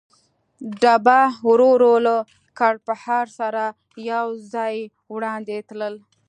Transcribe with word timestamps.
ډبه 0.81 1.19
ورو 1.47 1.69
ورو 1.75 1.93
له 2.05 2.15
کړپهار 2.59 3.25
سره 3.39 3.63
یو 4.11 4.27
ځای 4.53 4.75
وړاندې 5.13 5.57
تلل. 5.69 5.95